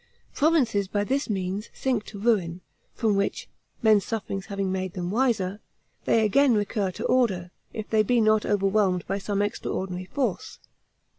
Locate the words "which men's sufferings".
3.15-4.47